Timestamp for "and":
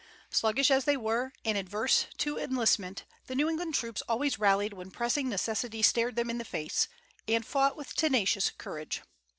1.45-1.55, 7.27-7.45